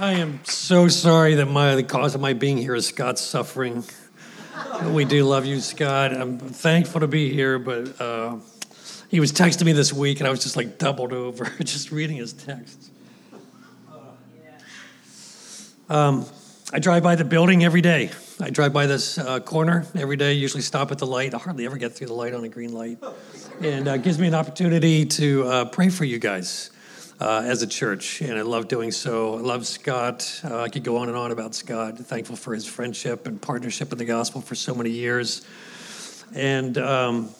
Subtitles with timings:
[0.00, 3.82] I am so sorry that my the cause of my being here is Scott's suffering.
[4.92, 6.12] We do love you, Scott.
[6.12, 8.36] I'm thankful to be here, but uh,
[9.08, 12.18] he was texting me this week, and I was just like doubled over just reading
[12.18, 12.92] his text.
[15.88, 16.26] Um,
[16.72, 18.12] I drive by the building every day.
[18.40, 20.34] I drive by this uh, corner every day.
[20.34, 21.34] Usually stop at the light.
[21.34, 22.98] I hardly ever get through the light on a green light,
[23.60, 26.70] and uh, gives me an opportunity to uh, pray for you guys
[27.20, 28.20] uh, as a church.
[28.20, 29.36] And I love doing so.
[29.36, 30.40] I love Scott.
[30.44, 31.98] Uh, I could go on and on about Scott.
[31.98, 35.46] Thankful for his friendship and partnership in the gospel for so many years,
[36.34, 37.30] and um,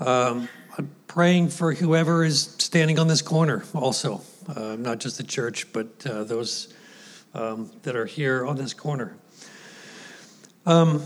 [0.00, 3.64] um, I'm praying for whoever is standing on this corner.
[3.74, 4.20] Also,
[4.54, 6.74] uh, not just the church, but those
[7.34, 9.16] um, that are here on this corner.
[10.64, 11.02] Um,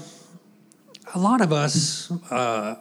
[1.14, 2.76] a lot of us uh,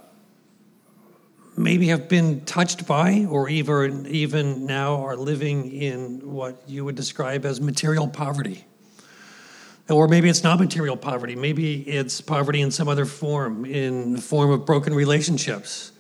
[1.60, 6.96] maybe have been touched by, or even, even now are living in what you would
[6.96, 8.64] describe as material poverty.
[9.90, 11.36] Or maybe it's not material poverty.
[11.36, 15.92] Maybe it's poverty in some other form, in the form of broken relationships,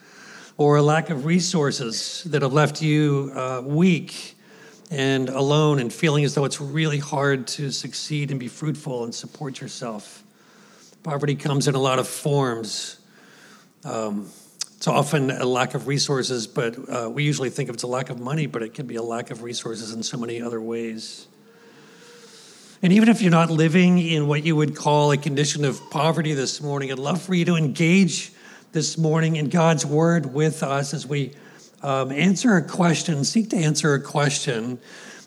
[0.56, 4.38] or a lack of resources that have left you uh, weak
[4.90, 9.14] and alone and feeling as though it's really hard to succeed and be fruitful and
[9.14, 10.24] support yourself.
[11.04, 13.00] Poverty comes in a lot of forms.
[13.84, 14.30] Um,
[14.80, 18.10] it's often a lack of resources, but uh, we usually think of it's a lack
[18.10, 21.28] of money, but it can be a lack of resources in so many other ways.
[22.82, 26.34] And even if you're not living in what you would call a condition of poverty
[26.34, 28.32] this morning, I'd love for you to engage
[28.72, 31.34] this morning in God's word with us as we
[31.84, 34.80] um, answer a question, seek to answer a question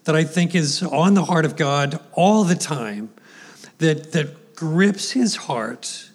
[0.05, 3.11] that I think is on the heart of God all the time,
[3.77, 6.09] that, that grips his heart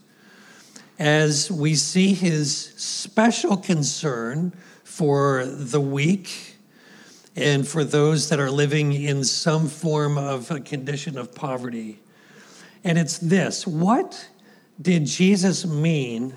[0.99, 4.51] as we see his special concern
[4.83, 6.55] for the weak
[7.35, 11.99] and for those that are living in some form of a condition of poverty.
[12.83, 14.29] And it's this what
[14.81, 16.33] did Jesus mean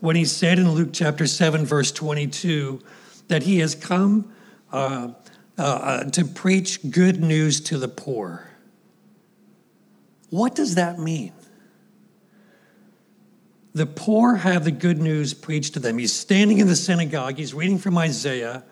[0.00, 2.80] when he said in Luke chapter 7, verse 22,
[3.28, 4.30] that he has come
[4.72, 5.12] uh,
[5.56, 8.50] uh, uh, to preach good news to the poor.
[10.30, 11.32] What does that mean?
[13.74, 15.98] The poor have the good news preached to them.
[15.98, 18.62] He's standing in the synagogue, he's reading from Isaiah,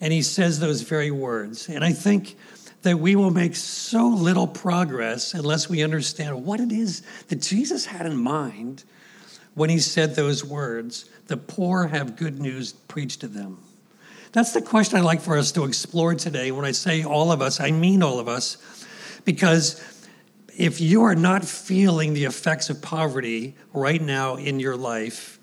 [0.00, 1.70] and he says those very words.
[1.70, 2.36] And I think
[2.82, 7.86] that we will make so little progress unless we understand what it is that Jesus
[7.86, 8.84] had in mind
[9.54, 11.08] when he said those words.
[11.28, 13.58] The poor have good news preached to them.
[14.32, 16.52] That's the question I'd like for us to explore today.
[16.52, 18.58] When I say all of us, I mean all of us,
[19.24, 19.80] because
[20.56, 25.38] if you are not feeling the effects of poverty right now in your life,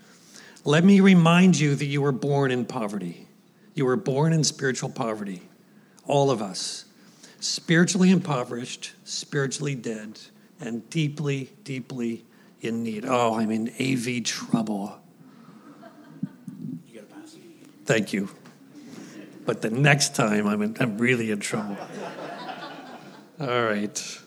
[0.65, 3.27] let me remind you that you were born in poverty.
[3.73, 5.41] You were born in spiritual poverty.
[6.05, 6.85] All of us.
[7.39, 10.19] Spiritually impoverished, spiritually dead,
[10.59, 12.25] and deeply, deeply
[12.61, 13.05] in need.
[13.05, 14.97] Oh, I'm in AV trouble.
[16.87, 17.05] You.
[17.85, 18.29] Thank you
[19.45, 21.77] but the next time I'm, in, I'm really in trouble.
[23.39, 24.19] All right.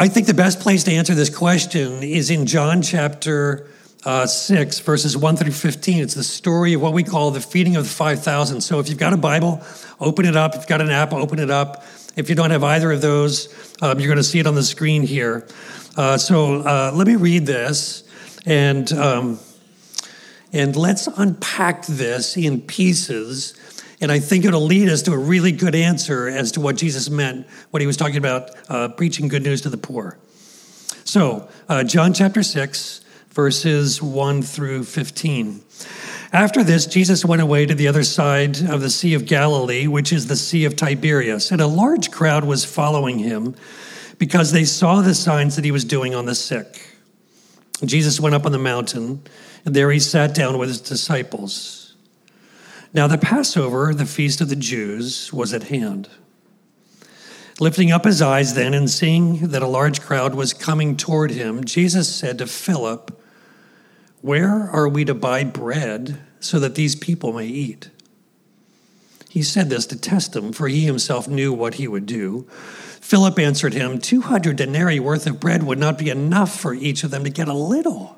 [0.00, 3.66] I think the best place to answer this question is in John chapter
[4.04, 5.98] uh, 6, verses 1 through 15.
[5.98, 8.60] It's the story of what we call the feeding of the 5,000.
[8.60, 9.60] So if you've got a Bible,
[9.98, 10.54] open it up.
[10.54, 11.82] If you've got an app, open it up.
[12.14, 14.62] If you don't have either of those, um, you're going to see it on the
[14.62, 15.48] screen here.
[15.96, 18.04] Uh, so uh, let me read this.
[18.46, 18.92] And.
[18.92, 19.40] Um,
[20.50, 23.52] and let's unpack this in pieces.
[24.00, 27.10] And I think it'll lead us to a really good answer as to what Jesus
[27.10, 30.18] meant when he was talking about uh, preaching good news to the poor.
[31.04, 33.00] So, uh, John chapter 6,
[33.30, 35.62] verses 1 through 15.
[36.32, 40.12] After this, Jesus went away to the other side of the Sea of Galilee, which
[40.12, 43.54] is the Sea of Tiberias, and a large crowd was following him
[44.18, 46.88] because they saw the signs that he was doing on the sick.
[47.84, 49.22] Jesus went up on the mountain
[49.64, 51.87] and there he sat down with his disciples.
[52.94, 56.08] Now, the Passover, the feast of the Jews, was at hand.
[57.60, 61.64] Lifting up his eyes then and seeing that a large crowd was coming toward him,
[61.64, 63.20] Jesus said to Philip,
[64.22, 67.90] Where are we to buy bread so that these people may eat?
[69.28, 72.46] He said this to test him, for he himself knew what he would do.
[73.00, 77.10] Philip answered him, 200 denarii worth of bread would not be enough for each of
[77.10, 78.17] them to get a little.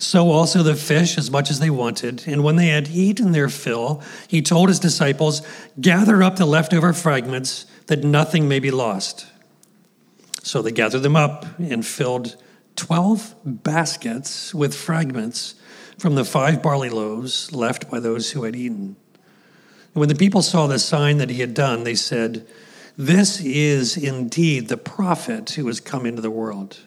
[0.00, 2.24] So also the fish, as much as they wanted.
[2.26, 5.42] And when they had eaten their fill, he told his disciples,
[5.78, 9.26] Gather up the leftover fragments, that nothing may be lost.
[10.42, 12.42] So they gathered them up and filled
[12.76, 15.56] 12 baskets with fragments
[15.98, 18.96] from the five barley loaves left by those who had eaten.
[19.92, 22.46] And when the people saw the sign that he had done, they said,
[22.96, 26.78] This is indeed the prophet who has come into the world.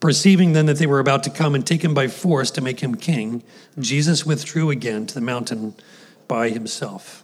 [0.00, 2.80] Perceiving then that they were about to come and take him by force to make
[2.80, 3.42] him king,
[3.78, 5.74] Jesus withdrew again to the mountain
[6.28, 7.22] by himself.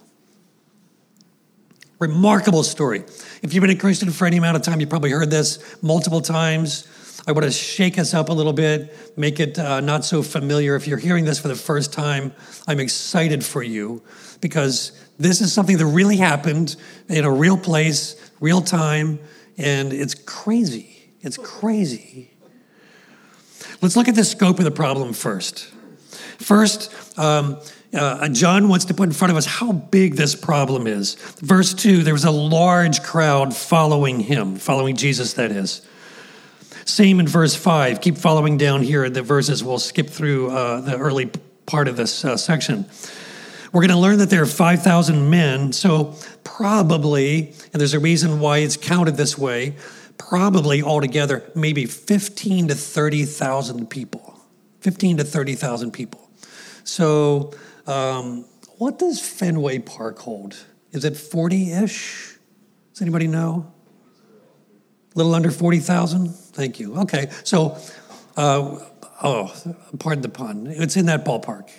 [1.99, 3.03] Remarkable story.
[3.41, 6.21] If you've been a Christian for any amount of time, you've probably heard this multiple
[6.21, 6.87] times.
[7.25, 10.75] I want to shake us up a little bit, make it uh, not so familiar.
[10.75, 12.33] If you're hearing this for the first time,
[12.67, 14.01] I'm excited for you
[14.41, 16.75] because this is something that really happened
[17.07, 19.19] in a real place, real time,
[19.57, 21.13] and it's crazy.
[21.21, 22.32] It's crazy.
[23.83, 25.65] Let's look at the scope of the problem first.
[26.37, 27.57] First, um,
[27.93, 31.15] uh, John wants to put in front of us how big this problem is.
[31.15, 35.85] Verse 2 there was a large crowd following him, following Jesus, that is.
[36.85, 37.99] Same in verse 5.
[37.99, 39.65] Keep following down here the verses.
[39.65, 41.29] We'll skip through uh, the early
[41.65, 42.85] part of this uh, section.
[43.73, 46.15] We're going to learn that there are 5,000 men, so
[46.45, 49.75] probably, and there's a reason why it's counted this way,
[50.29, 54.39] probably altogether maybe 15 to 30,000 people.
[54.81, 56.29] 15 to 30,000 people.
[56.83, 57.53] So,
[57.87, 58.45] um,
[58.77, 60.65] what does Fenway Park hold?
[60.91, 62.37] Is it 40 ish?
[62.91, 63.71] Does anybody know?
[65.13, 66.29] A little under 40,000?
[66.29, 66.95] Thank you.
[67.01, 67.77] Okay, so,
[68.35, 68.79] uh,
[69.23, 69.53] oh,
[69.99, 70.67] pardon the pun.
[70.67, 71.69] It's in that ballpark.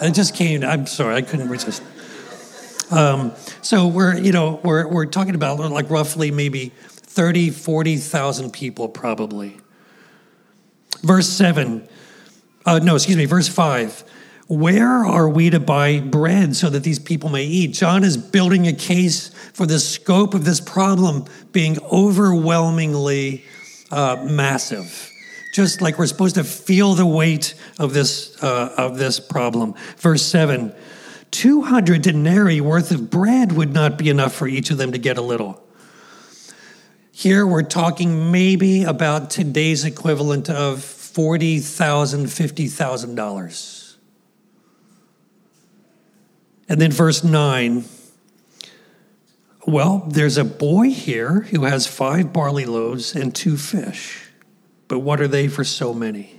[0.00, 1.82] It just came, I'm sorry, I couldn't resist.
[2.90, 3.32] Um,
[3.62, 6.72] so we're, you know, we're, we're talking about like roughly maybe
[7.14, 9.56] 30, 40,000 people probably.
[11.02, 11.86] Verse 7,
[12.66, 14.04] uh, no, excuse me, verse 5.
[14.48, 17.72] Where are we to buy bread so that these people may eat?
[17.72, 23.44] John is building a case for the scope of this problem being overwhelmingly
[23.90, 25.10] uh, massive.
[25.54, 29.74] Just like we're supposed to feel the weight of this, uh, of this problem.
[29.98, 30.74] Verse 7
[31.30, 35.18] 200 denarii worth of bread would not be enough for each of them to get
[35.18, 35.63] a little.
[37.16, 43.96] Here we're talking maybe about today's equivalent of $40,000, $50,000.
[46.68, 47.84] And then verse 9
[49.66, 54.28] well, there's a boy here who has five barley loaves and two fish.
[54.88, 56.38] But what are they for so many?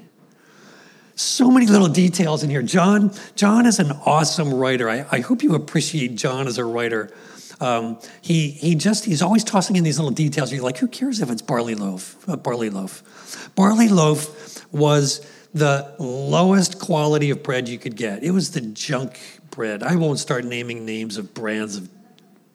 [1.16, 2.62] So many little details in here.
[2.62, 4.88] John, John is an awesome writer.
[4.90, 7.12] I, I hope you appreciate John as a writer.
[7.60, 10.52] Um, he, he just, he's always tossing in these little details.
[10.52, 12.28] You're like, who cares if it's barley loaf?
[12.28, 13.54] A barley loaf.
[13.56, 18.24] Barley loaf was the lowest quality of bread you could get.
[18.24, 19.20] It was the junk
[19.52, 19.84] bread.
[19.84, 21.90] I won't start naming names of brands of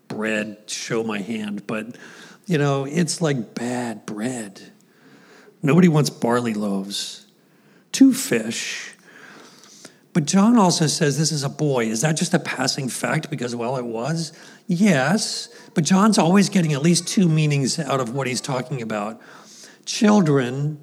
[0.08, 1.96] bread, show my hand, but
[2.46, 4.60] you know, it's like bad bread.
[5.62, 7.26] Nobody wants barley loaves.
[7.92, 8.89] Two fish.
[10.12, 11.86] But John also says this is a boy.
[11.86, 14.32] Is that just a passing fact because, well, it was?
[14.66, 15.48] Yes.
[15.74, 19.20] But John's always getting at least two meanings out of what he's talking about.
[19.84, 20.80] Children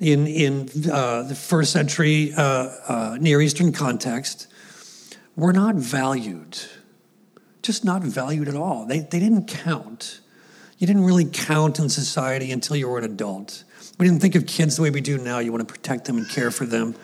[0.00, 2.42] in, in uh, the first century uh,
[2.88, 4.48] uh, Near Eastern context
[5.34, 6.58] were not valued,
[7.62, 8.84] just not valued at all.
[8.84, 10.20] They, they didn't count.
[10.78, 13.64] You didn't really count in society until you were an adult.
[13.98, 15.38] We didn't think of kids the way we do now.
[15.38, 16.94] You want to protect them and care for them.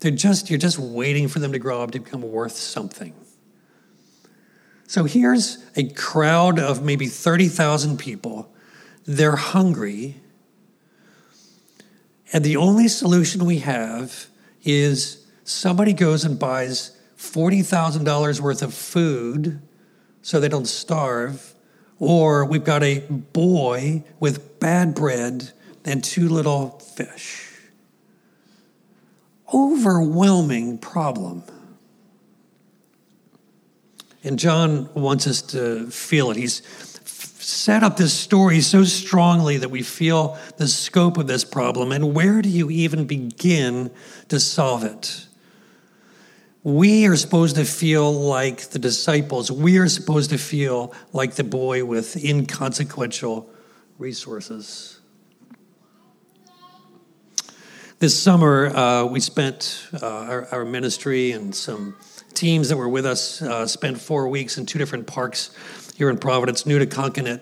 [0.00, 3.14] They're just, you're just waiting for them to grow up to become worth something.
[4.86, 8.52] So here's a crowd of maybe 30,000 people.
[9.04, 10.16] They're hungry.
[12.32, 14.28] And the only solution we have
[14.64, 19.60] is somebody goes and buys $40,000 worth of food
[20.22, 21.54] so they don't starve,
[21.98, 25.52] or we've got a boy with bad bread
[25.84, 27.47] and two little fish.
[29.52, 31.42] Overwhelming problem.
[34.24, 36.36] And John wants us to feel it.
[36.36, 36.62] He's
[37.06, 41.92] set up this story so strongly that we feel the scope of this problem.
[41.92, 43.90] And where do you even begin
[44.28, 45.28] to solve it?
[46.68, 49.50] we are supposed to feel like the disciples.
[49.50, 53.48] We are supposed to feel like the boy with inconsequential
[53.98, 54.97] resources.
[58.00, 61.96] This summer, uh, we spent uh, our, our, ministry and some
[62.32, 65.50] teams that were with us uh, spent four weeks in two different parks
[65.96, 67.40] here in Providence, Neutaconkanut.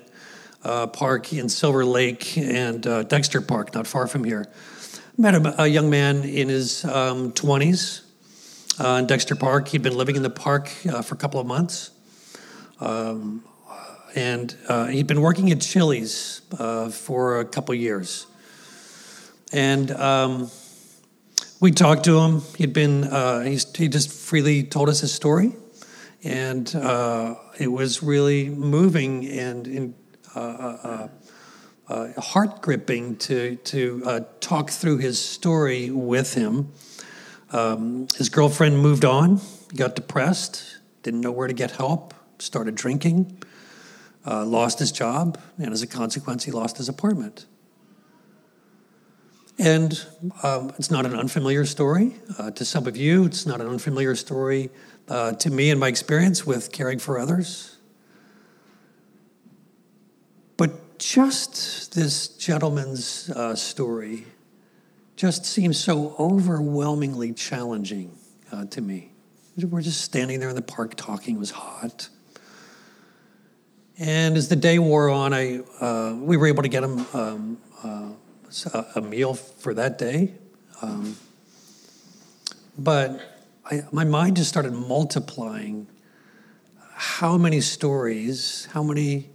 [0.65, 4.47] uh, Park in Silver Lake and uh, Dexter Park, not far from here.
[5.19, 8.01] Met a, a young man in his um, 20s
[8.83, 9.69] uh, in Dexter Park.
[9.69, 11.91] He'd been living in the park for a couple of months.
[12.81, 13.45] Um,
[14.15, 18.27] and uh, he'd been working at Chili's uh, for a couple years.
[19.53, 20.50] And um,
[21.61, 22.43] we talked to him.
[22.57, 25.55] He'd been, uh, he just freely told us his story.
[26.25, 29.95] And uh, it was really moving and, and
[30.35, 31.09] uh,
[32.19, 36.73] heart gripping to, to talk through his story with him.
[37.53, 39.41] Um, his girlfriend moved on,
[39.75, 43.43] got depressed, didn't know where to get help, started drinking,
[44.26, 47.47] uh, lost his job, and as a consequence, he lost his apartment.
[49.59, 50.05] And
[50.43, 53.25] um, it's not an unfamiliar story uh, to some of you.
[53.25, 54.71] It's not an unfamiliar story
[55.09, 57.77] uh, to me and my experience with caring for others.
[60.59, 64.27] But just this gentleman's uh, story
[65.17, 68.19] just seems so overwhelmingly challenging
[68.53, 69.13] uh, to me.
[69.57, 71.37] We're just standing there in the park talking.
[71.37, 72.11] It was hot.
[73.99, 77.59] And as the day wore on, I, uh, we were able to get him um,
[77.83, 78.11] uh,
[78.95, 80.35] a meal for that day.
[80.83, 81.17] Um,
[82.79, 83.21] but
[83.65, 85.87] I, my mind just started multiplying
[86.93, 89.31] how many stories, how many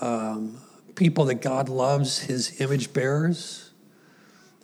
[0.00, 0.58] um,
[0.94, 3.70] people that God loves, his image bearers,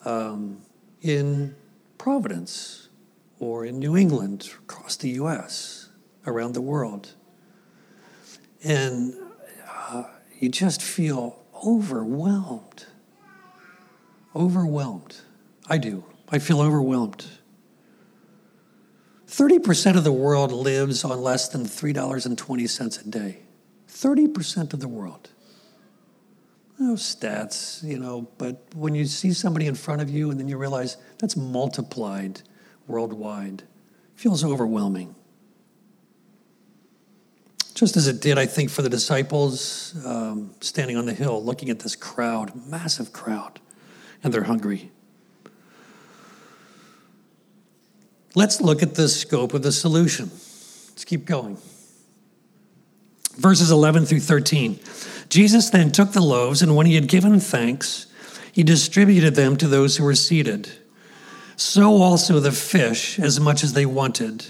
[0.04, 0.62] um,
[1.02, 1.54] in
[1.98, 2.88] Providence
[3.38, 5.88] or in New England, across the US,
[6.26, 7.14] around the world.
[8.62, 9.14] And
[9.68, 10.04] uh,
[10.38, 12.86] you just feel overwhelmed.
[14.34, 15.16] Overwhelmed.
[15.68, 16.04] I do.
[16.28, 17.24] I feel overwhelmed.
[19.28, 23.38] 30% of the world lives on less than $3.20 a day.
[23.88, 25.30] 30% of the world.
[26.78, 30.48] No stats, you know, but when you see somebody in front of you and then
[30.48, 32.42] you realize that's multiplied
[32.88, 35.14] worldwide, it feels overwhelming.
[37.74, 41.70] Just as it did, I think, for the disciples um, standing on the hill looking
[41.70, 43.60] at this crowd, massive crowd,
[44.24, 44.90] and they're hungry.
[48.34, 50.30] Let's look at the scope of the solution.
[50.30, 51.58] Let's keep going.
[53.36, 54.80] Verses 11 through 13.
[55.28, 58.06] Jesus then took the loaves, and when he had given thanks,
[58.50, 60.70] he distributed them to those who were seated.
[61.56, 64.46] So also the fish, as much as they wanted.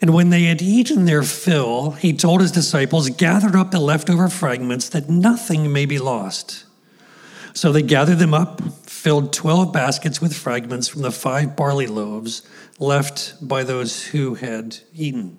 [0.00, 4.28] And when they had eaten their fill, he told his disciples, Gather up the leftover
[4.28, 6.64] fragments, that nothing may be lost.
[7.58, 12.48] So they gathered them up, filled 12 baskets with fragments from the five barley loaves
[12.78, 15.38] left by those who had eaten.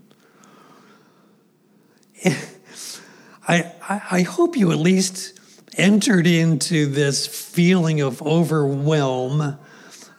[3.47, 5.39] I, I, hope you at least
[5.77, 9.57] entered into this feeling of overwhelm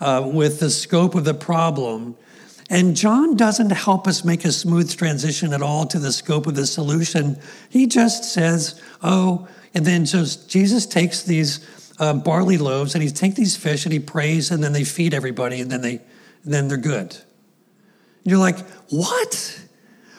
[0.01, 2.17] uh, with the scope of the problem.
[2.71, 6.55] And John doesn't help us make a smooth transition at all to the scope of
[6.55, 7.39] the solution.
[7.69, 11.61] He just says, oh, and then just Jesus takes these
[12.01, 15.15] uh, barley loaves and he takes these fish and he prays and then they feed
[15.15, 16.01] everybody and then they
[16.45, 17.13] and then they're good.
[17.13, 19.67] And you're like, what?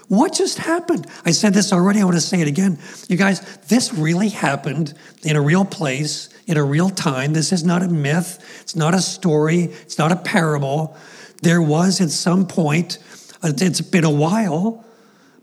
[0.07, 1.07] What just happened?
[1.25, 2.01] I said this already.
[2.01, 2.77] I want to say it again.
[3.07, 7.33] You guys, this really happened in a real place, in a real time.
[7.33, 8.59] This is not a myth.
[8.61, 9.63] It's not a story.
[9.63, 10.97] It's not a parable.
[11.41, 12.99] There was at some point,
[13.41, 14.85] uh, it's been a while,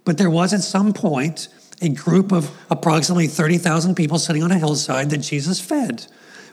[0.04, 1.48] but there was at some point
[1.80, 6.06] a group of approximately 30,000 people sitting on a hillside that Jesus fed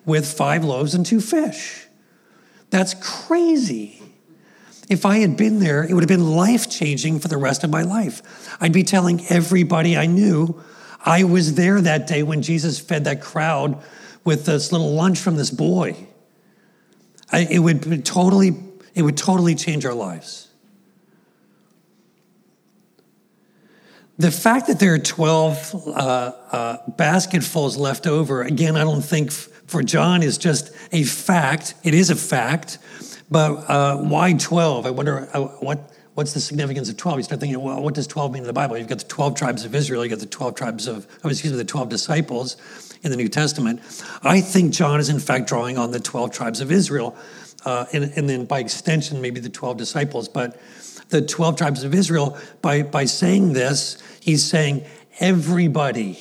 [0.05, 1.85] with five loaves and two fish.
[2.69, 4.01] That's crazy.
[4.89, 7.69] If I had been there, it would have been life changing for the rest of
[7.69, 8.55] my life.
[8.61, 10.61] I'd be telling everybody I knew
[11.03, 13.81] I was there that day when Jesus fed that crowd
[14.23, 15.95] with this little lunch from this boy.
[17.31, 18.55] I, it would totally,
[18.93, 20.44] it would totally change our lives.
[24.17, 25.89] The fact that there are 12 uh,
[26.51, 31.73] uh, basketfuls left over, again, I don't think for John is just a fact.
[31.83, 32.77] It is a fact.
[33.29, 34.85] But uh, why 12?
[34.85, 37.17] I wonder uh, what, what's the significance of 12?
[37.17, 38.77] You start thinking, well, what does 12 mean in the Bible?
[38.77, 41.51] You've got the 12 tribes of Israel, you've got the 12 tribes of, oh, excuse
[41.51, 42.55] me, the 12 disciples
[43.03, 43.81] in the New Testament.
[44.23, 47.17] I think John is in fact drawing on the 12 tribes of Israel,
[47.65, 50.29] uh, and, and then by extension, maybe the 12 disciples.
[50.29, 50.57] But
[51.09, 54.83] the 12 tribes of Israel, by, by saying this, he's saying
[55.19, 56.19] everybody,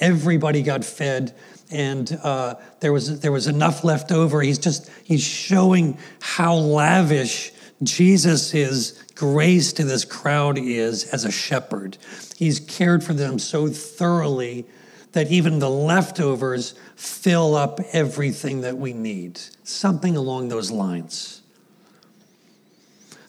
[0.00, 1.34] everybody got fed
[1.72, 4.42] and uh, there was there was enough left over.
[4.42, 7.50] He's just he's showing how lavish
[7.82, 11.96] Jesus' grace to this crowd is as a shepherd.
[12.36, 14.66] He's cared for them so thoroughly
[15.12, 19.40] that even the leftovers fill up everything that we need.
[19.64, 21.41] Something along those lines.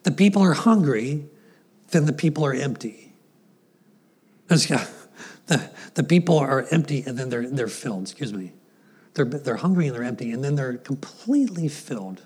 [0.03, 1.25] The people are hungry,
[1.91, 3.13] then the people are empty.
[5.47, 8.53] The, the people are empty and then they're, they're filled, excuse me.
[9.13, 12.21] They're, they're hungry and they're empty, and then they're completely filled,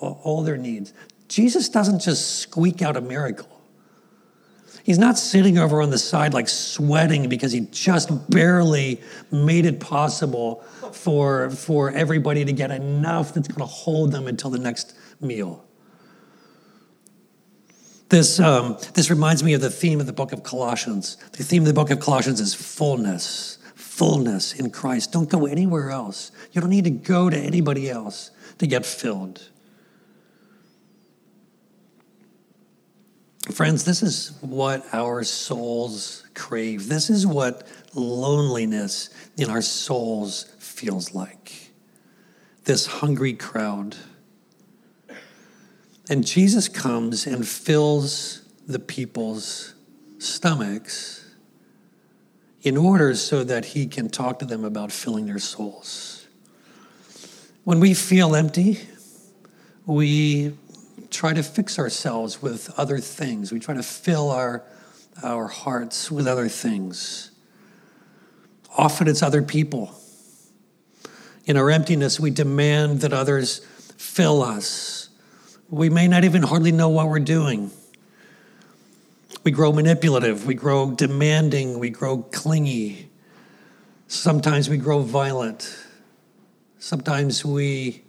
[0.00, 0.92] all, all their needs.
[1.28, 3.48] Jesus doesn't just squeak out a miracle.
[4.82, 9.80] He's not sitting over on the side like sweating because he just barely made it
[9.80, 10.56] possible
[10.92, 15.63] for, for everybody to get enough that's going to hold them until the next meal.
[18.14, 21.16] This, um, this reminds me of the theme of the book of Colossians.
[21.32, 25.10] The theme of the book of Colossians is fullness, fullness in Christ.
[25.10, 26.30] Don't go anywhere else.
[26.52, 29.50] You don't need to go to anybody else to get filled.
[33.50, 36.88] Friends, this is what our souls crave.
[36.88, 41.72] This is what loneliness in our souls feels like.
[42.62, 43.96] This hungry crowd.
[46.08, 49.74] And Jesus comes and fills the people's
[50.18, 51.24] stomachs
[52.62, 56.26] in order so that he can talk to them about filling their souls.
[57.64, 58.80] When we feel empty,
[59.86, 60.54] we
[61.10, 63.52] try to fix ourselves with other things.
[63.52, 64.62] We try to fill our,
[65.22, 67.30] our hearts with other things.
[68.76, 69.94] Often it's other people.
[71.46, 73.58] In our emptiness, we demand that others
[73.96, 74.93] fill us.
[75.70, 77.70] We may not even hardly know what we're doing.
[79.42, 83.10] We grow manipulative, we grow demanding, we grow clingy.
[84.08, 85.76] Sometimes we grow violent.
[86.78, 88.04] Sometimes we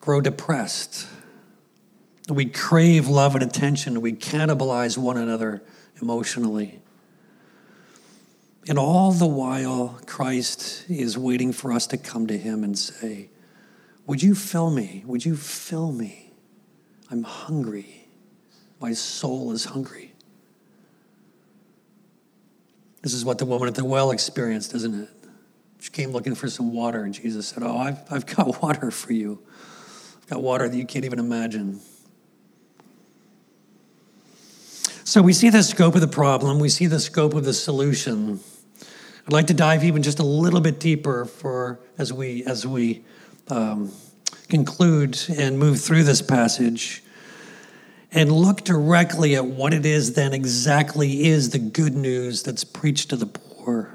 [0.00, 1.06] grow depressed.
[2.28, 4.00] We crave love and attention.
[4.00, 5.62] We cannibalize one another
[6.00, 6.80] emotionally.
[8.68, 13.28] And all the while, Christ is waiting for us to come to him and say,
[14.06, 15.02] Would you fill me?
[15.06, 16.32] Would you fill me?
[17.10, 18.08] I'm hungry.
[18.80, 20.12] My soul is hungry.
[23.02, 25.08] This is what the woman at the well experienced, isn't it?
[25.80, 29.12] She came looking for some water, and Jesus said, Oh, I've, I've got water for
[29.12, 29.40] you.
[30.22, 31.80] I've got water that you can't even imagine.
[35.04, 38.40] So we see the scope of the problem, we see the scope of the solution.
[39.26, 43.04] I'd like to dive even just a little bit deeper for as we as we
[43.48, 43.92] um,
[44.48, 47.02] conclude and move through this passage
[48.12, 53.10] and look directly at what it is then exactly is the good news that's preached
[53.10, 53.92] to the poor.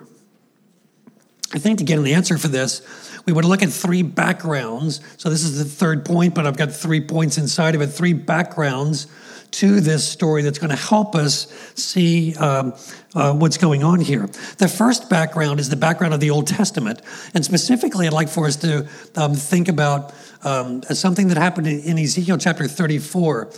[1.53, 2.81] I think to get an answer for this,
[3.25, 5.01] we would look at three backgrounds.
[5.17, 8.13] So this is the third point, but I've got three points inside of it, three
[8.13, 9.07] backgrounds
[9.51, 12.73] to this story that's going to help us see um,
[13.13, 14.27] uh, what's going on here.
[14.57, 17.01] The first background is the background of the Old Testament.
[17.33, 21.99] And specifically, I'd like for us to um, think about um, something that happened in
[21.99, 23.51] Ezekiel chapter 34.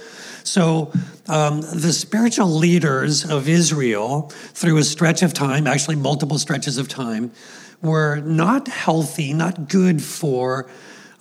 [0.43, 0.91] So,
[1.29, 6.89] um, the spiritual leaders of Israel, through a stretch of time, actually multiple stretches of
[6.89, 7.31] time,
[7.81, 10.69] were not healthy, not good for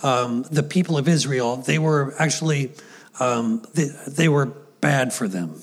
[0.03, 1.57] um, the people of Israel.
[1.59, 2.73] They were actually
[3.21, 4.53] um, they, they were
[4.83, 5.63] bad for them.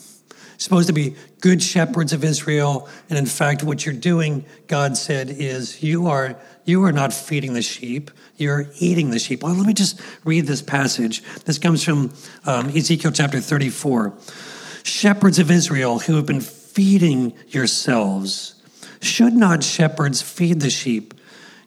[0.57, 5.29] Supposed to be good shepherds of Israel, and in fact, what you're doing, God said,
[5.29, 9.43] is you are you are not feeding the sheep; you're eating the sheep.
[9.43, 11.23] Well, let me just read this passage.
[11.45, 12.11] This comes from
[12.45, 14.13] um, Ezekiel chapter 34.
[14.83, 18.55] Shepherds of Israel who have been feeding yourselves,
[19.01, 21.13] should not shepherds feed the sheep?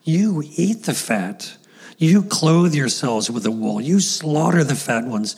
[0.04, 1.56] You eat the fat.
[1.98, 3.80] You clothe yourselves with the wool.
[3.80, 5.36] You slaughter the fat ones.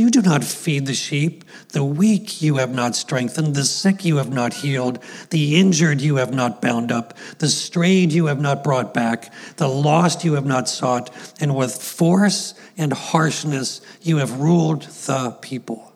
[0.00, 1.44] You do not feed the sheep.
[1.72, 3.54] The weak you have not strengthened.
[3.54, 4.98] The sick you have not healed.
[5.28, 7.12] The injured you have not bound up.
[7.36, 9.30] The strayed you have not brought back.
[9.56, 11.10] The lost you have not sought.
[11.38, 15.92] And with force and harshness you have ruled the people.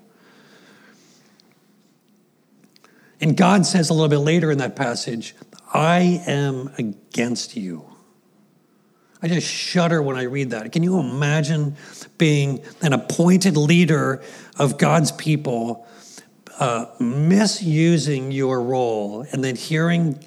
[3.23, 5.35] And God says a little bit later in that passage,
[5.73, 7.94] I am against you.
[9.25, 10.71] I just shudder when I read that.
[10.71, 11.77] Can you imagine
[12.19, 14.23] being an appointed leader
[14.59, 15.87] of God's people,
[16.61, 20.23] uh, misusing your role, and then hearing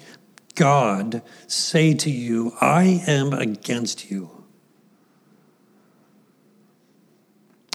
[0.56, 4.30] God say to you, I am against you?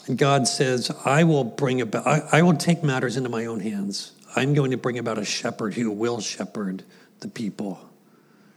[0.06, 3.62] And God says, I will bring about, I, I will take matters into my own
[3.62, 4.12] hands.
[4.36, 6.84] I'm going to bring about a shepherd who will shepherd
[7.22, 7.93] the people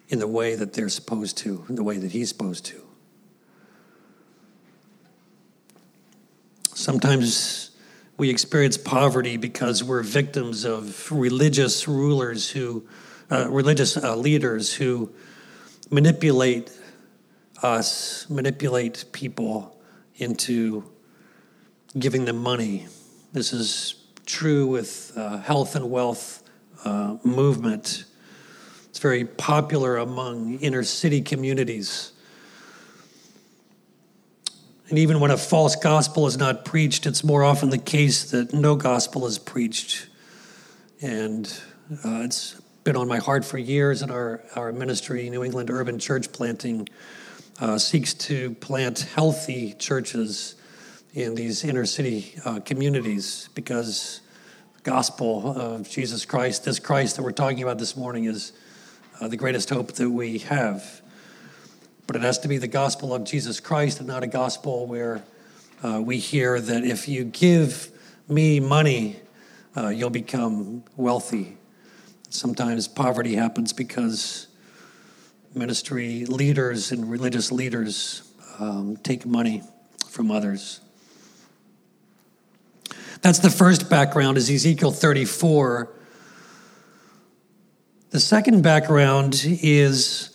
[0.09, 2.83] in the way that they're supposed to, in the way that he's supposed to.
[6.75, 7.71] Sometimes
[8.16, 12.87] we experience poverty because we're victims of religious rulers who,
[13.31, 15.12] uh, religious uh, leaders who
[15.90, 16.71] manipulate
[17.62, 19.79] us, manipulate people
[20.16, 20.85] into
[21.99, 22.87] giving them money.
[23.33, 26.42] This is true with uh, health and wealth
[26.85, 28.05] uh, movement.
[28.96, 32.12] It's very popular among inner city communities.
[34.88, 38.54] And even when a false gospel is not preached, it's more often the case that
[38.54, 40.06] no gospel is preached.
[41.02, 41.46] And
[41.92, 45.98] uh, it's been on my heart for years in our, our ministry, New England Urban
[45.98, 46.88] Church Planting,
[47.61, 50.54] uh, seeks to plant healthy churches
[51.12, 54.22] in these inner city uh, communities because
[54.76, 58.54] the gospel of Jesus Christ, this Christ that we're talking about this morning, is
[59.20, 61.00] uh, the greatest hope that we have.
[62.07, 65.24] But it has to be the gospel of Jesus Christ and not a gospel where
[65.83, 67.90] uh, we hear that if you give
[68.29, 69.16] me money,
[69.76, 71.57] uh, you'll become wealthy.
[72.31, 74.48] Sometimes poverty happens because
[75.55, 79.62] ministry leaders and religious leaders um, take money
[80.09, 80.81] from others.
[83.22, 85.95] That's the first background, is Ezekiel 34.
[88.16, 90.31] The second background is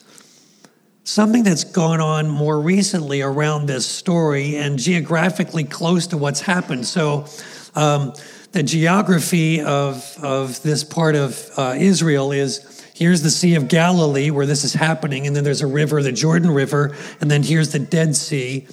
[1.04, 6.86] something that's gone on more recently around this story and geographically close to what's happened.
[6.86, 7.26] So,
[7.74, 8.14] um,
[8.52, 14.30] the geography of, of this part of uh, Israel is here's the Sea of Galilee
[14.30, 17.72] where this is happening, and then there's a river, the Jordan River, and then here's
[17.72, 18.68] the Dead Sea.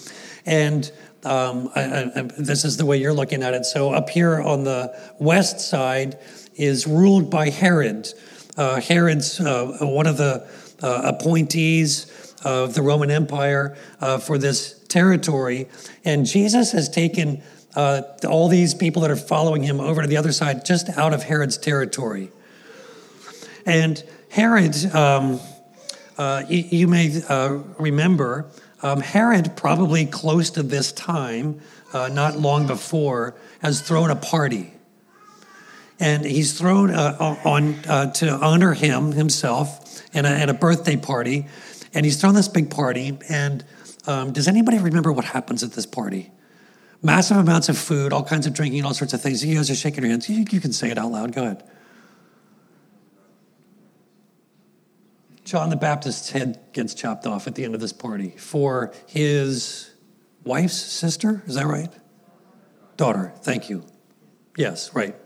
[0.44, 0.92] And
[1.24, 3.64] um, I, I, this is the way you're looking at it.
[3.64, 6.18] So, up here on the west side
[6.56, 8.12] is ruled by Herod.
[8.58, 10.44] Uh, Herod's uh, one of the
[10.82, 15.68] uh, appointees of the Roman Empire uh, for this territory.
[16.04, 17.40] And Jesus has taken
[17.76, 21.14] uh, all these people that are following him over to the other side, just out
[21.14, 22.32] of Herod's territory.
[23.64, 25.38] And Herod, um,
[26.48, 27.22] you, you, may
[27.78, 28.50] remember,
[28.82, 31.60] um, Herod, probably close to this time,
[31.92, 34.72] uh, not long before, has thrown a party.
[36.00, 41.46] And he's thrown uh, on to honor him himself and a birthday party
[41.94, 43.18] and he's thrown this big party.
[43.28, 43.64] And
[44.06, 46.30] um, does anybody remember what happens at this party?
[47.02, 49.44] Massive amounts of food, all kinds of drinking, all sorts of things.
[49.44, 50.28] You guys are shaking your hands.
[50.28, 51.32] You, you can say it out loud.
[51.32, 51.62] Go ahead.
[55.44, 59.90] John the Baptist's head gets chopped off at the end of this party for his
[60.44, 61.42] wife's sister.
[61.46, 61.90] Is that right?
[62.96, 63.32] Daughter.
[63.42, 63.84] Thank you.
[64.56, 65.16] Yes, right.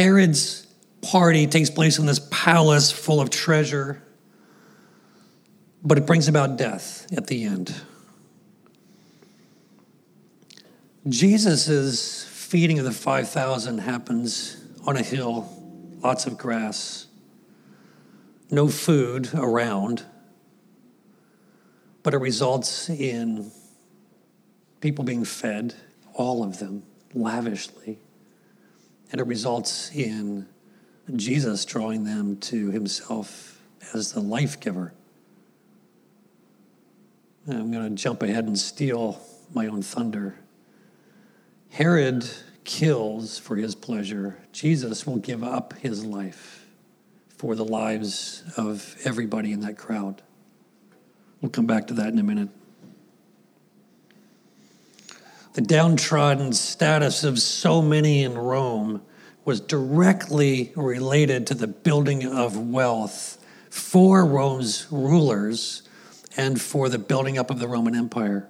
[0.00, 0.66] Herod's
[1.02, 4.02] party takes place in this palace full of treasure,
[5.82, 7.74] but it brings about death at the end.
[11.06, 15.48] Jesus' feeding of the 5,000 happens on a hill,
[16.02, 17.06] lots of grass,
[18.50, 20.04] no food around,
[22.02, 23.50] but it results in
[24.80, 25.74] people being fed,
[26.14, 26.84] all of them,
[27.14, 27.98] lavishly.
[29.10, 30.48] And it results in
[31.14, 33.60] Jesus drawing them to himself
[33.92, 34.92] as the life giver.
[37.48, 39.20] I'm going to jump ahead and steal
[39.52, 40.36] my own thunder.
[41.70, 42.28] Herod
[42.64, 44.38] kills for his pleasure.
[44.52, 46.66] Jesus will give up his life
[47.36, 50.22] for the lives of everybody in that crowd.
[51.40, 52.50] We'll come back to that in a minute.
[55.52, 59.02] The downtrodden status of so many in Rome
[59.44, 65.82] was directly related to the building of wealth for Rome's rulers
[66.36, 68.48] and for the building up of the Roman Empire.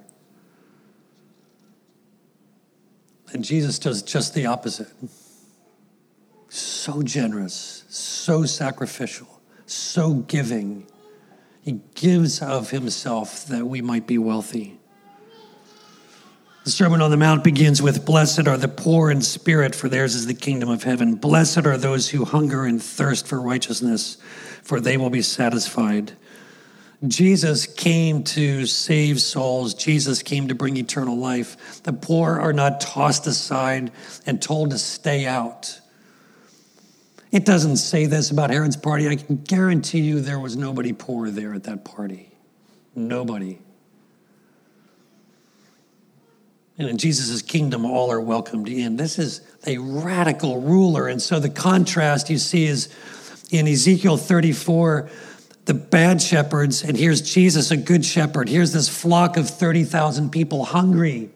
[3.32, 4.92] And Jesus does just the opposite.
[6.48, 10.86] So generous, so sacrificial, so giving.
[11.62, 14.79] He gives of himself that we might be wealthy.
[16.70, 20.14] The Sermon on the Mount begins with Blessed are the poor in spirit, for theirs
[20.14, 21.16] is the kingdom of heaven.
[21.16, 24.18] Blessed are those who hunger and thirst for righteousness,
[24.62, 26.12] for they will be satisfied.
[27.08, 29.74] Jesus came to save souls.
[29.74, 31.82] Jesus came to bring eternal life.
[31.82, 33.90] The poor are not tossed aside
[34.24, 35.80] and told to stay out.
[37.32, 39.08] It doesn't say this about Herod's party.
[39.08, 42.30] I can guarantee you there was nobody poor there at that party.
[42.94, 43.58] Nobody.
[46.80, 48.96] And in Jesus' kingdom, all are welcomed in.
[48.96, 51.08] This is a radical ruler.
[51.08, 52.88] And so the contrast you see is
[53.50, 55.10] in Ezekiel 34,
[55.66, 58.48] the bad shepherds, and here's Jesus, a good shepherd.
[58.48, 61.28] Here's this flock of 30,000 people hungry.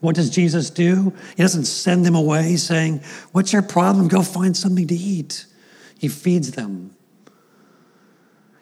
[0.00, 1.12] What does Jesus do?
[1.36, 4.08] He doesn't send them away saying, What's your problem?
[4.08, 5.46] Go find something to eat.
[5.96, 6.96] He feeds them.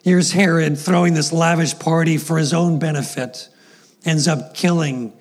[0.04, 3.48] Here's Herod throwing this lavish party for his own benefit,
[4.04, 5.14] ends up killing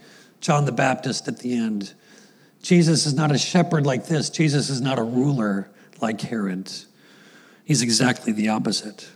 [0.46, 1.96] John the Baptist at the end.
[2.62, 4.30] Jesus is not a shepherd like this.
[4.30, 6.72] Jesus is not a ruler like Herod.
[7.64, 9.10] He's exactly the opposite.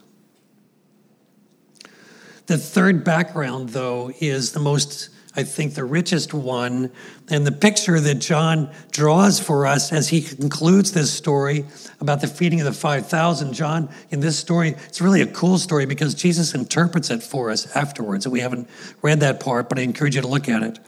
[2.47, 6.91] The third background, though, is the most, I think, the richest one,
[7.29, 11.63] and the picture that John draws for us as he concludes this story
[11.99, 13.53] about the feeding of the 5,000.
[13.53, 17.75] John, in this story, it's really a cool story because Jesus interprets it for us
[17.75, 18.25] afterwards.
[18.25, 18.67] And we haven't
[19.03, 20.79] read that part, but I encourage you to look at it.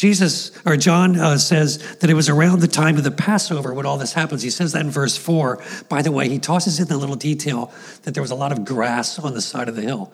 [0.00, 3.84] Jesus, or John uh, says that it was around the time of the Passover when
[3.84, 4.40] all this happens.
[4.40, 5.62] He says that in verse 4.
[5.90, 7.70] By the way, he tosses in the little detail
[8.04, 10.10] that there was a lot of grass on the side of the hill.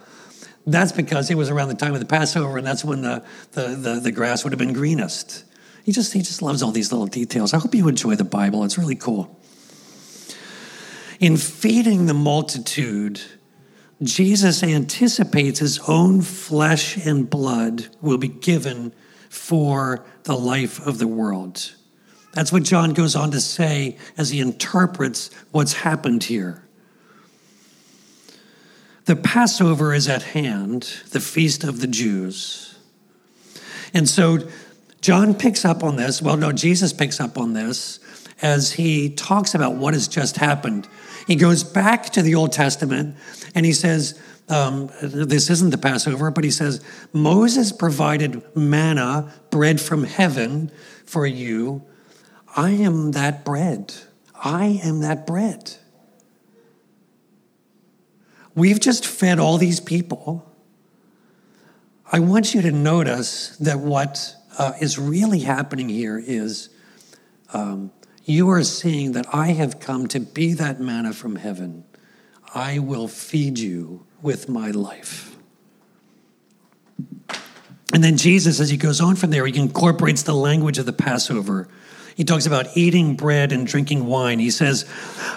[0.66, 3.76] That's because it was around the time of the Passover, and that's when the, the,
[3.76, 5.44] the, the grass would have been greenest.
[5.84, 7.54] He just, he just loves all these little details.
[7.54, 9.40] I hope you enjoy the Bible, it's really cool.
[11.20, 13.20] In feeding the multitude,
[14.02, 18.92] Jesus anticipates his own flesh and blood will be given
[19.36, 21.74] for the life of the world.
[22.32, 26.62] That's what John goes on to say as he interprets what's happened here.
[29.04, 32.76] The Passover is at hand, the feast of the Jews.
[33.94, 34.48] And so
[35.00, 36.20] John picks up on this.
[36.20, 38.00] Well, no, Jesus picks up on this
[38.42, 40.88] as he talks about what has just happened.
[41.26, 43.16] He goes back to the Old Testament
[43.54, 46.82] and he says, um, this isn't the Passover, but he says,
[47.12, 50.70] Moses provided manna, bread from heaven
[51.04, 51.84] for you.
[52.56, 53.94] I am that bread.
[54.34, 55.74] I am that bread.
[58.54, 60.50] We've just fed all these people.
[62.12, 66.70] I want you to notice that what uh, is really happening here is
[67.52, 67.90] um,
[68.24, 71.84] you are seeing that I have come to be that manna from heaven.
[72.54, 75.36] I will feed you with my life.
[77.92, 80.92] And then Jesus, as he goes on from there, he incorporates the language of the
[80.92, 81.68] Passover
[82.16, 84.38] he talks about eating bread and drinking wine.
[84.38, 84.86] He says,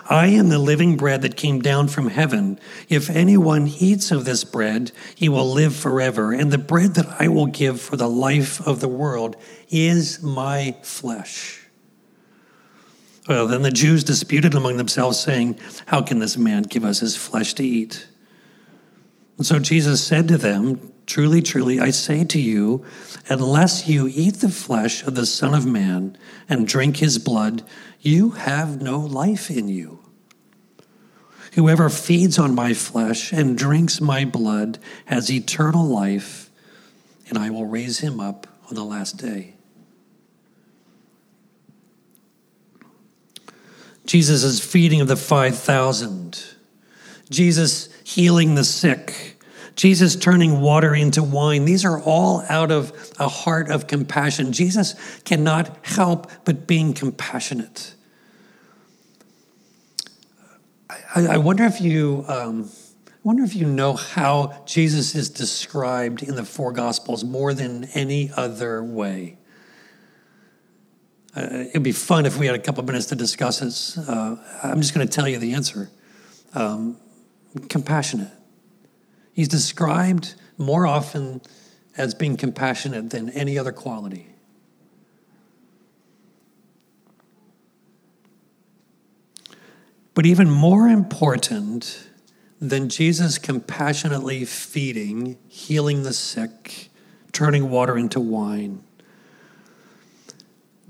[0.09, 2.57] I am the living bread that came down from heaven.
[2.87, 6.31] If anyone eats of this bread, he will live forever.
[6.31, 9.35] And the bread that I will give for the life of the world
[9.67, 11.67] is my flesh.
[13.27, 17.17] Well, then the Jews disputed among themselves, saying, How can this man give us his
[17.17, 18.07] flesh to eat?
[19.39, 22.86] And so Jesus said to them, Truly, truly, I say to you,
[23.30, 26.17] unless you eat the flesh of the Son of Man
[26.49, 27.63] and drink his blood,
[28.02, 29.99] you have no life in you.
[31.54, 36.52] Whoever feeds on my flesh and drinks my blood has eternal life,
[37.30, 39.56] and I will raise him up on the last day.
[44.06, 46.43] Jesus' is feeding of the 5,000,
[47.30, 49.28] Jesus healing the sick
[49.79, 51.63] Jesus turning water into wine.
[51.63, 54.51] These are all out of a heart of compassion.
[54.51, 57.95] Jesus cannot help but being compassionate.
[61.15, 62.25] I, I wonder if you.
[62.27, 62.69] Um,
[63.07, 67.85] I wonder if you know how Jesus is described in the four Gospels more than
[67.93, 69.37] any other way.
[71.37, 73.97] Uh, it'd be fun if we had a couple minutes to discuss this.
[73.97, 75.89] Uh, I'm just going to tell you the answer
[76.53, 76.97] um,
[77.69, 78.33] compassionate.
[79.39, 81.39] He's described more often
[81.95, 84.28] as being compassionate than any other quality.
[90.13, 92.10] But even more important
[92.60, 96.89] than Jesus compassionately feeding, healing the sick,
[97.32, 98.84] turning water into wine,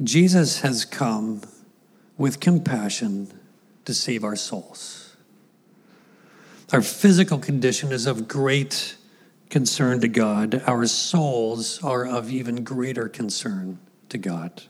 [0.03, 1.41] Jesus has come
[2.17, 3.31] with compassion
[3.85, 4.98] to save our souls.
[6.71, 8.95] Our physical condition is of great
[9.49, 10.61] concern to God.
[10.67, 13.79] Our souls are of even greater concern
[14.09, 14.61] to God.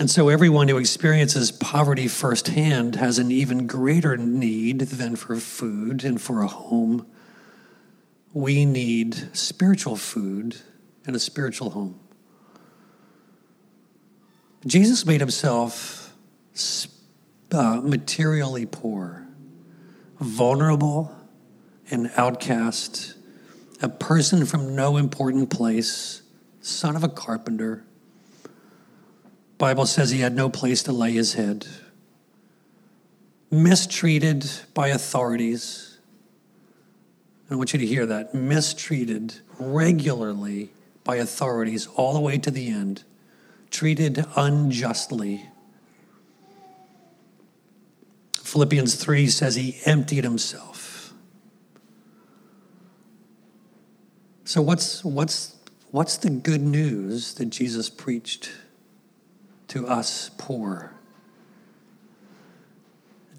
[0.00, 6.04] And so, everyone who experiences poverty firsthand has an even greater need than for food
[6.04, 7.06] and for a home.
[8.32, 10.56] We need spiritual food
[11.06, 12.00] and a spiritual home.
[14.66, 16.12] Jesus made himself
[17.52, 19.26] uh, materially poor,
[20.20, 21.14] vulnerable
[21.90, 23.14] an outcast,
[23.82, 26.22] a person from no important place,
[26.60, 27.84] son of a carpenter.
[29.58, 31.66] Bible says he had no place to lay his head.
[33.50, 35.98] Mistreated by authorities.
[37.50, 38.32] I want you to hear that.
[38.32, 40.70] Mistreated regularly
[41.02, 43.02] by authorities all the way to the end.
[43.70, 45.49] Treated unjustly
[48.50, 51.12] Philippians 3 says he emptied himself.
[54.44, 55.54] So, what's, what's,
[55.92, 58.50] what's the good news that Jesus preached
[59.68, 60.92] to us poor?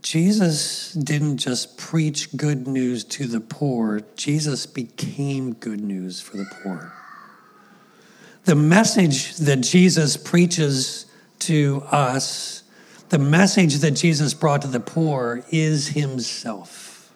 [0.01, 6.49] Jesus didn't just preach good news to the poor, Jesus became good news for the
[6.63, 6.93] poor.
[8.45, 11.05] The message that Jesus preaches
[11.39, 12.60] to us,
[13.11, 17.13] the message that Jesus brought to the poor is Himself.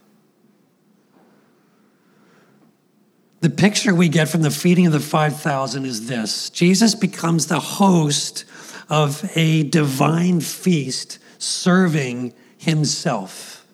[3.39, 7.62] The picture we get from the feeding of the 5,000 is this Jesus becomes the
[7.62, 8.43] host
[8.89, 13.65] of a divine feast serving himself.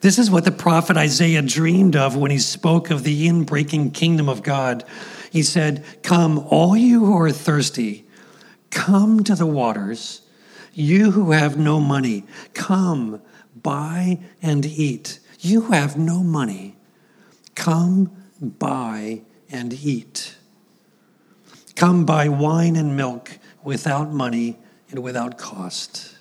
[0.00, 4.28] This is what the prophet Isaiah dreamed of when he spoke of the in-breaking kingdom
[4.28, 4.84] of God.
[5.32, 8.04] He said, Come, all you who are thirsty,
[8.70, 10.20] come to the waters.
[10.74, 13.22] You who have no money, come,
[13.62, 15.20] buy and eat.
[15.40, 16.76] You who have no money,
[17.54, 18.10] come,
[18.40, 20.36] buy and eat.
[21.76, 24.58] Come buy wine and milk without money
[24.90, 26.14] and without cost.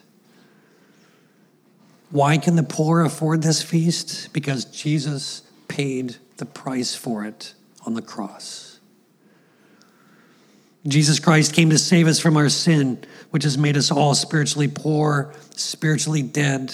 [2.11, 4.33] Why can the poor afford this feast?
[4.33, 8.79] Because Jesus paid the price for it on the cross.
[10.85, 14.67] Jesus Christ came to save us from our sin, which has made us all spiritually
[14.67, 16.71] poor, spiritually dead.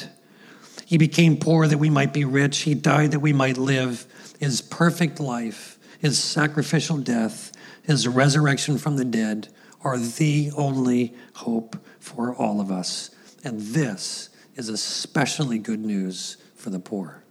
[0.86, 2.58] He became poor that we might be rich.
[2.60, 4.06] He died that we might live.
[4.42, 9.48] His perfect life, his sacrificial death, his resurrection from the dead
[9.86, 13.12] are the only hope for all of us.
[13.42, 17.24] And this is especially good news for the poor.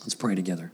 [0.00, 0.72] Let's pray together.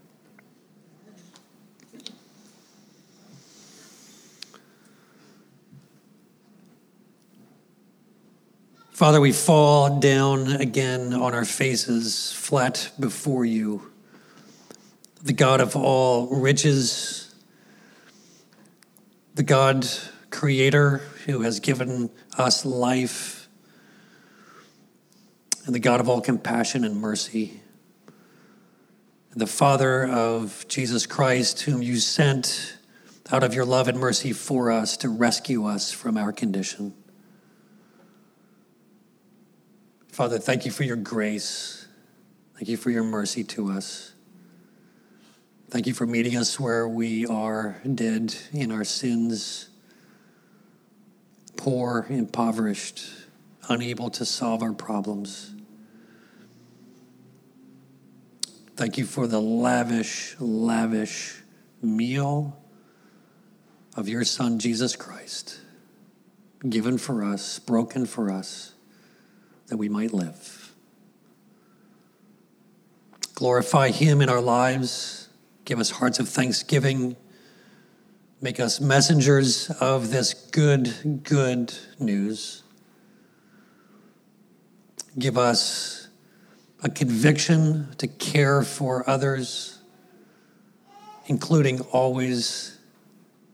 [8.94, 13.90] Father, we fall down again on our faces, flat before you,
[15.20, 17.34] the God of all riches,
[19.34, 19.84] the God
[20.30, 23.48] creator who has given us life
[25.66, 27.60] and the God of all compassion and mercy,
[29.32, 32.76] and the Father of Jesus Christ, whom you sent
[33.32, 36.94] out of your love and mercy for us to rescue us from our condition.
[40.14, 41.88] Father, thank you for your grace.
[42.54, 44.12] Thank you for your mercy to us.
[45.70, 49.70] Thank you for meeting us where we are dead in our sins,
[51.56, 53.04] poor, impoverished,
[53.68, 55.52] unable to solve our problems.
[58.76, 61.42] Thank you for the lavish, lavish
[61.82, 62.56] meal
[63.96, 65.58] of your Son, Jesus Christ,
[66.68, 68.73] given for us, broken for us,
[69.68, 70.72] that we might live.
[73.34, 75.28] Glorify Him in our lives.
[75.64, 77.16] Give us hearts of thanksgiving.
[78.40, 82.62] Make us messengers of this good, good news.
[85.18, 86.08] Give us
[86.82, 89.78] a conviction to care for others,
[91.26, 92.78] including always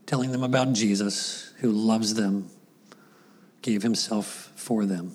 [0.06, 2.50] telling them about Jesus, who loves them,
[3.62, 5.14] gave himself for them.